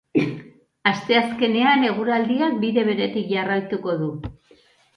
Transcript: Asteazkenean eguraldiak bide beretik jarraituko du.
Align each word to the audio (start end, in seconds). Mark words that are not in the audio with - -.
Asteazkenean 0.91 1.85
eguraldiak 1.91 2.57
bide 2.65 2.87
beretik 2.89 3.31
jarraituko 3.37 3.97
du. 4.05 4.13